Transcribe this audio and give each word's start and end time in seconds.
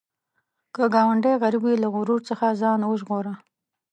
که 0.75 0.83
ګاونډی 0.93 1.33
غریب 1.41 1.63
وي، 1.65 1.75
له 1.83 1.87
غرور 1.93 2.19
څخه 2.29 2.45
ځان 2.61 2.79
وژغوره 2.85 3.33